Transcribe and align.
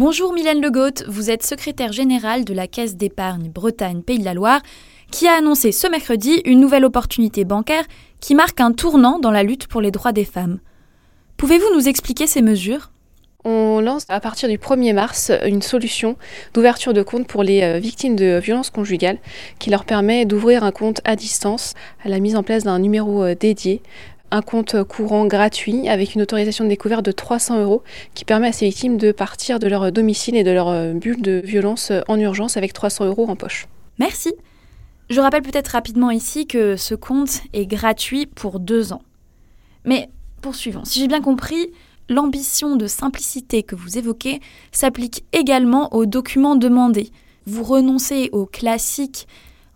Bonjour 0.00 0.32
Mylène 0.32 0.62
Legault, 0.62 1.02
vous 1.08 1.28
êtes 1.28 1.44
secrétaire 1.44 1.90
générale 1.90 2.44
de 2.44 2.54
la 2.54 2.68
Caisse 2.68 2.94
d'épargne 2.94 3.50
Bretagne 3.50 4.02
Pays 4.02 4.20
de 4.20 4.24
la 4.24 4.32
Loire, 4.32 4.60
qui 5.10 5.26
a 5.26 5.32
annoncé 5.32 5.72
ce 5.72 5.88
mercredi 5.88 6.40
une 6.44 6.60
nouvelle 6.60 6.84
opportunité 6.84 7.44
bancaire 7.44 7.82
qui 8.20 8.36
marque 8.36 8.60
un 8.60 8.70
tournant 8.70 9.18
dans 9.18 9.32
la 9.32 9.42
lutte 9.42 9.66
pour 9.66 9.80
les 9.80 9.90
droits 9.90 10.12
des 10.12 10.24
femmes. 10.24 10.60
Pouvez-vous 11.36 11.74
nous 11.74 11.88
expliquer 11.88 12.28
ces 12.28 12.42
mesures? 12.42 12.92
On 13.44 13.80
lance 13.80 14.04
à 14.08 14.20
partir 14.20 14.48
du 14.48 14.56
1er 14.56 14.94
mars 14.94 15.32
une 15.44 15.62
solution 15.62 16.16
d'ouverture 16.54 16.92
de 16.92 17.02
compte 17.02 17.26
pour 17.26 17.42
les 17.42 17.62
euh, 17.62 17.78
victimes 17.80 18.14
de 18.14 18.38
violences 18.38 18.70
conjugales 18.70 19.18
qui 19.58 19.70
leur 19.70 19.84
permet 19.84 20.26
d'ouvrir 20.26 20.62
un 20.62 20.70
compte 20.70 21.00
à 21.06 21.16
distance 21.16 21.74
à 22.04 22.08
la 22.08 22.20
mise 22.20 22.36
en 22.36 22.44
place 22.44 22.62
d'un 22.62 22.78
numéro 22.78 23.24
euh, 23.24 23.34
dédié 23.34 23.82
un 24.30 24.42
compte 24.42 24.82
courant 24.84 25.26
gratuit 25.26 25.88
avec 25.88 26.14
une 26.14 26.22
autorisation 26.22 26.64
de 26.64 26.68
découvert 26.68 27.02
de 27.02 27.12
300 27.12 27.62
euros 27.62 27.82
qui 28.14 28.24
permet 28.24 28.48
à 28.48 28.52
ces 28.52 28.66
victimes 28.66 28.96
de 28.96 29.12
partir 29.12 29.58
de 29.58 29.68
leur 29.68 29.90
domicile 29.92 30.36
et 30.36 30.44
de 30.44 30.50
leur 30.50 30.68
euh, 30.68 30.92
bulle 30.92 31.22
de 31.22 31.40
violence 31.44 31.92
en 32.08 32.18
urgence 32.18 32.56
avec 32.56 32.72
300 32.72 33.06
euros 33.06 33.26
en 33.28 33.36
poche. 33.36 33.68
Merci. 33.98 34.32
Je 35.10 35.20
rappelle 35.20 35.42
peut-être 35.42 35.68
rapidement 35.68 36.10
ici 36.10 36.46
que 36.46 36.76
ce 36.76 36.94
compte 36.94 37.40
est 37.54 37.66
gratuit 37.66 38.26
pour 38.26 38.60
deux 38.60 38.92
ans. 38.92 39.02
Mais 39.84 40.10
poursuivons. 40.42 40.84
Si 40.84 41.00
j'ai 41.00 41.08
bien 41.08 41.22
compris, 41.22 41.70
l'ambition 42.08 42.76
de 42.76 42.86
simplicité 42.86 43.62
que 43.62 43.74
vous 43.74 43.98
évoquez 43.98 44.40
s'applique 44.70 45.24
également 45.32 45.94
aux 45.94 46.06
documents 46.06 46.56
demandés. 46.56 47.10
Vous 47.46 47.64
renoncez 47.64 48.28
aux 48.32 48.44
classiques, 48.44 49.26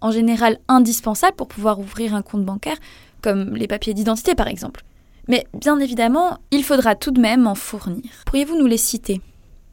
en 0.00 0.10
général 0.10 0.58
indispensables 0.68 1.36
pour 1.36 1.48
pouvoir 1.48 1.78
ouvrir 1.78 2.14
un 2.14 2.22
compte 2.22 2.44
bancaire, 2.44 2.76
comme 3.22 3.54
les 3.54 3.66
papiers 3.66 3.94
d'identité 3.94 4.34
par 4.34 4.48
exemple. 4.48 4.82
Mais 5.28 5.46
bien 5.52 5.78
évidemment, 5.78 6.38
il 6.50 6.64
faudra 6.64 6.94
tout 6.94 7.10
de 7.10 7.20
même 7.20 7.46
en 7.46 7.54
fournir. 7.54 8.10
Pourriez-vous 8.26 8.58
nous 8.58 8.66
les 8.66 8.78
citer? 8.78 9.20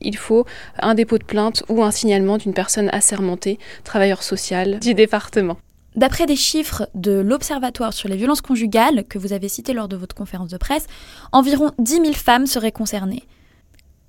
Il 0.02 0.18
faut 0.18 0.46
un 0.80 0.94
dépôt 0.94 1.18
de 1.18 1.24
plainte 1.24 1.64
ou 1.70 1.82
un 1.82 1.92
signalement 1.92 2.38
d'une 2.38 2.54
personne 2.54 2.90
assermentée, 2.92 3.58
travailleur 3.84 4.22
social 4.22 4.80
du 4.80 4.94
département. 4.94 5.58
D'après 5.96 6.26
des 6.26 6.36
chiffres 6.36 6.90
de 6.94 7.14
l'Observatoire 7.14 7.94
sur 7.94 8.10
les 8.10 8.18
violences 8.18 8.42
conjugales 8.42 9.05
que 9.05 9.18
vous 9.18 9.32
avez 9.32 9.48
cité 9.48 9.71
lors 9.71 9.88
de 9.88 9.96
votre 9.96 10.14
conférence 10.14 10.49
de 10.49 10.58
presse, 10.58 10.88
environ 11.32 11.71
10 11.80 11.94
000 11.94 12.14
femmes 12.14 12.48
seraient 12.48 12.74
concernées. 12.74 13.24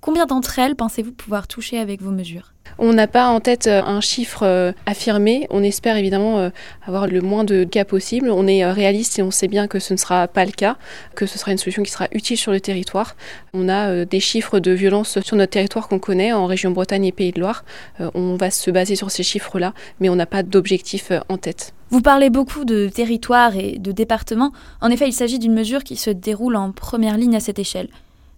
Combien 0.07 0.25
d'entre 0.25 0.57
elles 0.57 0.77
pensez-vous 0.77 1.11
pouvoir 1.11 1.49
toucher 1.49 1.77
avec 1.79 2.01
vos 2.01 2.11
mesures? 2.11 2.53
On 2.77 2.93
n'a 2.93 3.07
pas 3.07 3.27
en 3.27 3.41
tête 3.41 3.67
euh, 3.67 3.83
un 3.83 3.99
chiffre 3.99 4.43
euh, 4.43 4.71
affirmé. 4.85 5.47
On 5.49 5.61
espère 5.63 5.97
évidemment 5.97 6.39
euh, 6.39 6.49
avoir 6.85 7.07
le 7.07 7.19
moins 7.19 7.43
de 7.43 7.65
cas 7.65 7.83
possible. 7.83 8.29
On 8.31 8.47
est 8.47 8.65
réaliste 8.71 9.19
et 9.19 9.21
on 9.21 9.31
sait 9.31 9.49
bien 9.49 9.67
que 9.67 9.79
ce 9.79 9.91
ne 9.91 9.97
sera 9.97 10.29
pas 10.29 10.45
le 10.45 10.53
cas, 10.53 10.77
que 11.15 11.25
ce 11.25 11.37
sera 11.37 11.51
une 11.51 11.57
solution 11.57 11.83
qui 11.83 11.91
sera 11.91 12.07
utile 12.13 12.37
sur 12.37 12.53
le 12.53 12.61
territoire. 12.61 13.17
On 13.53 13.67
a 13.67 14.05
des 14.05 14.21
chiffres 14.21 14.59
de 14.59 14.71
violence 14.71 15.19
sur 15.19 15.35
notre 15.35 15.51
territoire 15.51 15.89
qu'on 15.89 15.99
connaît 15.99 16.31
en 16.31 16.45
région 16.45 16.71
Bretagne 16.71 17.03
et 17.03 17.11
Pays 17.11 17.33
de 17.33 17.41
Loire. 17.41 17.65
On 17.99 18.37
va 18.37 18.49
se 18.49 18.71
baser 18.71 18.95
sur 18.95 19.11
ces 19.11 19.23
chiffres-là, 19.23 19.73
mais 19.99 20.07
on 20.07 20.15
n'a 20.15 20.25
pas 20.25 20.41
d'objectif 20.41 21.11
en 21.27 21.37
tête. 21.37 21.73
Vous 21.89 22.01
parlez 22.01 22.29
beaucoup 22.29 22.63
de 22.63 22.87
territoire 22.87 23.57
et 23.57 23.77
de 23.77 23.91
département. 23.91 24.53
En 24.79 24.89
effet, 24.89 25.09
il 25.09 25.13
s'agit 25.13 25.37
d'une 25.37 25.53
mesure 25.53 25.83
qui 25.83 25.97
se 25.97 26.11
déroule 26.11 26.55
en 26.55 26.71
première 26.71 27.17
ligne 27.17 27.35
à 27.35 27.41
cette 27.41 27.59
échelle. 27.59 27.89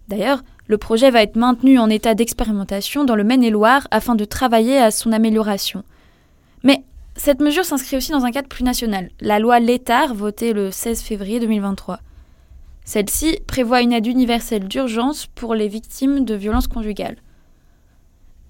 D'ailleurs, 0.08 0.42
le 0.70 0.78
projet 0.78 1.10
va 1.10 1.20
être 1.20 1.34
maintenu 1.34 1.80
en 1.80 1.90
état 1.90 2.14
d'expérimentation 2.14 3.04
dans 3.04 3.16
le 3.16 3.24
Maine-et-Loire 3.24 3.88
afin 3.90 4.14
de 4.14 4.24
travailler 4.24 4.78
à 4.78 4.92
son 4.92 5.10
amélioration. 5.10 5.82
Mais 6.62 6.84
cette 7.16 7.40
mesure 7.40 7.64
s'inscrit 7.64 7.96
aussi 7.96 8.12
dans 8.12 8.24
un 8.24 8.30
cadre 8.30 8.46
plus 8.46 8.62
national, 8.62 9.10
la 9.20 9.40
loi 9.40 9.58
Létard 9.58 10.14
votée 10.14 10.52
le 10.52 10.70
16 10.70 11.02
février 11.02 11.40
2023. 11.40 11.98
Celle-ci 12.84 13.40
prévoit 13.48 13.80
une 13.80 13.92
aide 13.92 14.06
universelle 14.06 14.68
d'urgence 14.68 15.26
pour 15.26 15.56
les 15.56 15.66
victimes 15.66 16.24
de 16.24 16.36
violences 16.36 16.68
conjugales. 16.68 17.16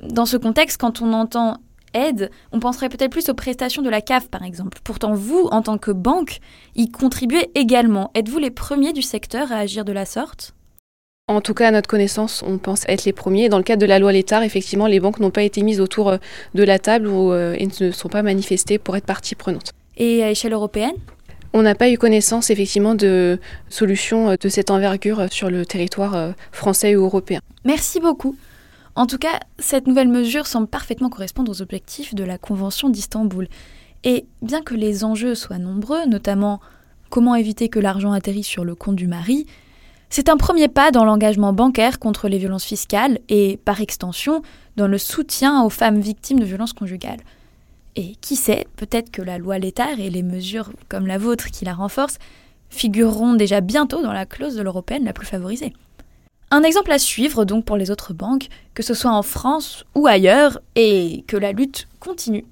Dans 0.03 0.27
ce 0.27 0.37
contexte, 0.37 0.79
quand 0.79 1.01
on 1.01 1.15
entend 1.15 1.57
aide, 1.95 2.31
on 2.53 2.61
penserait 2.61 2.91
peut-être 2.91 3.13
plus 3.13 3.31
aux 3.31 3.35
prestations 3.35 3.81
de 3.81 3.89
la 3.89 4.03
CAF 4.03 4.29
par 4.29 4.43
exemple. 4.43 4.77
Pourtant, 4.85 5.15
vous, 5.15 5.49
en 5.53 5.63
tant 5.63 5.79
que 5.79 5.91
banque, 5.91 6.41
y 6.75 6.91
contribuez 6.91 7.51
également. 7.55 8.11
Êtes-vous 8.15 8.39
les 8.39 8.51
premiers 8.51 8.93
du 8.93 9.01
secteur 9.01 9.53
à 9.53 9.57
agir 9.57 9.87
de 9.87 9.93
la 9.93 10.05
sorte? 10.05 10.55
En 11.31 11.41
tout 11.41 11.55
cas, 11.55 11.69
à 11.69 11.71
notre 11.71 11.89
connaissance, 11.89 12.43
on 12.45 12.59
pense 12.59 12.85
être 12.89 13.05
les 13.05 13.13
premiers. 13.13 13.49
Dans 13.49 13.59
le 13.59 13.63
cadre 13.63 13.81
de 13.81 13.87
la 13.87 14.01
loi 14.01 14.13
Létard, 14.13 14.43
effectivement, 14.43 14.89
les 14.89 14.99
banques 14.99 15.21
n'ont 15.21 15.31
pas 15.31 15.43
été 15.43 15.63
mises 15.63 15.81
autour 15.81 16.09
euh, 16.09 16.17
de 16.55 16.65
la 16.65 16.79
table 16.81 17.07
ou, 17.07 17.33
euh, 17.33 17.55
et 17.57 17.69
ne 17.81 17.93
sont 17.93 18.09
pas 18.09 18.23
manifestées 18.23 18.79
pour 18.79 18.97
être 18.97 19.07
partie 19.07 19.37
prenante. 19.37 19.73
Et 19.97 20.25
à 20.25 20.31
échelle 20.31 20.53
européenne? 20.53 20.95
On 21.53 21.63
n'a 21.63 21.75
pas 21.75 21.89
eu 21.89 21.99
connaissance 21.99 22.51
effectivement 22.51 22.97
de 22.97 23.39
solutions 23.69 24.31
euh, 24.31 24.35
de 24.41 24.49
cette 24.49 24.71
envergure 24.71 25.27
sur 25.31 25.51
le 25.51 25.65
territoire 25.65 26.35
français 26.51 26.97
ou 26.97 27.05
européen. 27.05 27.41
Merci 27.65 28.01
beaucoup. 28.01 28.37
En 28.97 29.07
tout 29.07 29.19
cas, 29.19 29.39
cette 29.61 29.87
nouvelle 29.87 30.09
mesure 30.09 30.49
semble 30.49 30.67
parfaitement 30.67 31.11
correspondre 31.11 31.53
aux 31.53 31.63
objectifs 31.63 32.13
de 32.15 32.25
la 32.25 32.39
Convention 32.39 32.89
d'Istanbul. 32.89 33.47
Et 34.03 34.25
bien 34.43 34.63
que 34.63 34.75
les 34.75 35.05
enjeux 35.05 35.37
soient 35.37 35.59
nombreux, 35.59 36.07
notamment 36.07 36.61
comment 37.09 37.37
éviter 37.37 37.69
que 37.69 37.79
l'argent 37.79 38.11
atterrisse 38.11 38.47
sur 38.47 38.65
le 38.65 38.75
compte 38.75 38.97
du 38.97 39.07
mari, 39.07 39.47
c'est 40.11 40.29
un 40.29 40.37
premier 40.37 40.67
pas 40.67 40.91
dans 40.91 41.05
l'engagement 41.05 41.53
bancaire 41.53 42.01
contre 42.01 42.29
les 42.29 42.39
violences 42.39 42.65
fiscales 42.65 43.21
et, 43.29 43.59
par 43.65 43.81
extension, 43.81 44.43
dans 44.77 44.89
le 44.89 44.99
soutien 44.99 45.63
aux 45.63 45.71
femmes 45.71 46.01
victimes 46.01 46.41
de 46.41 46.45
violences 46.45 46.73
conjugales. 46.73 47.21
Et 47.95 48.17
qui 48.21 48.35
sait, 48.35 48.67
peut-être 48.77 49.11
que 49.11 49.23
la 49.23 49.39
loi 49.39 49.59
Létard 49.59 50.01
et 50.01 50.11
les 50.11 50.23
mesures 50.23 50.71
comme 50.89 51.07
la 51.07 51.17
vôtre 51.17 51.47
qui 51.51 51.65
la 51.65 51.75
renforcent 51.75 52.19
figureront 52.71 53.35
déjà 53.35 53.61
bientôt 53.61 54.03
dans 54.03 54.13
la 54.13 54.27
clause 54.27 54.57
de 54.57 54.63
l'européenne 54.63 55.05
la 55.05 55.13
plus 55.13 55.27
favorisée. 55.27 55.73
Un 56.51 56.65
exemple 56.65 56.91
à 56.91 56.99
suivre 56.99 57.45
donc 57.45 57.65
pour 57.65 57.77
les 57.77 57.93
autres 57.93 58.13
banques, 58.13 58.49
que 58.75 58.83
ce 58.83 58.95
soit 58.95 59.13
en 59.13 59.23
France 59.23 59.85
ou 59.95 60.09
ailleurs, 60.09 60.61
et 60.75 61.25
que 61.29 61.37
la 61.37 61.53
lutte 61.53 61.87
continue. 62.01 62.45